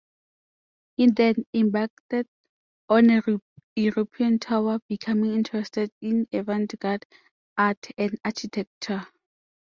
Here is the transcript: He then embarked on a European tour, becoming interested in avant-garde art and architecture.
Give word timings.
He 0.97 1.11
then 1.11 1.45
embarked 1.53 2.11
on 2.89 3.11
a 3.11 3.21
European 3.75 4.39
tour, 4.39 4.79
becoming 4.89 5.31
interested 5.35 5.91
in 6.01 6.27
avant-garde 6.33 7.05
art 7.55 7.87
and 7.99 8.17
architecture. 8.25 9.03